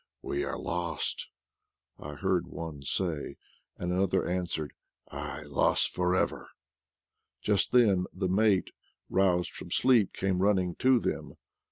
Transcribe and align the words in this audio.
"We 0.23 0.43
are 0.43 0.57
lost," 0.57 1.27
I 1.99 2.15
heard 2.15 2.47
one 2.47 2.81
say; 2.81 3.35
and 3.77 3.93
another 3.93 4.27
answer, 4.27 4.71
"Aye, 5.11 5.43
lost 5.43 5.91
for 5.91 6.15
everl" 6.15 6.47
Just 7.39 7.71
then 7.71 8.07
the 8.11 8.27
mate, 8.27 8.71
roused 9.11 9.51
from 9.51 9.69
sleep, 9.69 10.11
came 10.11 10.41
run 10.41 10.55
ning 10.55 10.75
to 10.79 10.97
them. 10.99 11.35